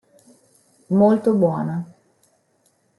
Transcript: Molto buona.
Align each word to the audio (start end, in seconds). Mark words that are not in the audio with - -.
Molto 0.87 1.33
buona. 1.35 1.85